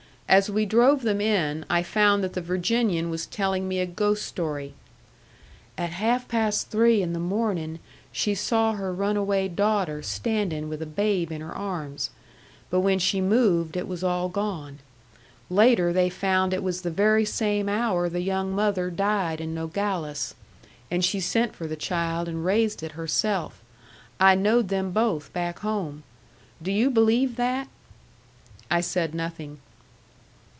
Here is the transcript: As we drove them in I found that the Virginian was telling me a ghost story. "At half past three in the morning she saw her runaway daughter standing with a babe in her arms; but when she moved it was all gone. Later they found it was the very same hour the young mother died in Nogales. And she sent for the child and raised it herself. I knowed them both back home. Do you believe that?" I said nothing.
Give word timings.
As 0.31 0.49
we 0.49 0.65
drove 0.65 1.01
them 1.01 1.19
in 1.19 1.65
I 1.69 1.83
found 1.83 2.23
that 2.23 2.31
the 2.31 2.41
Virginian 2.41 3.09
was 3.09 3.25
telling 3.25 3.67
me 3.67 3.79
a 3.81 3.85
ghost 3.85 4.25
story. 4.25 4.73
"At 5.77 5.89
half 5.89 6.25
past 6.29 6.69
three 6.69 7.01
in 7.01 7.11
the 7.11 7.19
morning 7.19 7.79
she 8.13 8.33
saw 8.33 8.71
her 8.75 8.93
runaway 8.93 9.49
daughter 9.49 10.01
standing 10.01 10.69
with 10.69 10.81
a 10.81 10.85
babe 10.85 11.33
in 11.33 11.41
her 11.41 11.53
arms; 11.53 12.11
but 12.69 12.79
when 12.79 12.97
she 12.97 13.19
moved 13.19 13.75
it 13.75 13.89
was 13.89 14.05
all 14.05 14.29
gone. 14.29 14.79
Later 15.49 15.91
they 15.91 16.09
found 16.09 16.53
it 16.53 16.63
was 16.63 16.83
the 16.83 16.91
very 16.91 17.25
same 17.25 17.67
hour 17.67 18.07
the 18.07 18.21
young 18.21 18.55
mother 18.55 18.89
died 18.89 19.41
in 19.41 19.53
Nogales. 19.53 20.33
And 20.89 21.03
she 21.03 21.19
sent 21.19 21.57
for 21.57 21.67
the 21.67 21.75
child 21.75 22.29
and 22.29 22.45
raised 22.45 22.83
it 22.83 22.93
herself. 22.93 23.61
I 24.17 24.35
knowed 24.35 24.69
them 24.69 24.91
both 24.91 25.33
back 25.33 25.59
home. 25.59 26.03
Do 26.61 26.71
you 26.71 26.89
believe 26.89 27.35
that?" 27.35 27.67
I 28.71 28.79
said 28.79 29.13
nothing. 29.13 29.57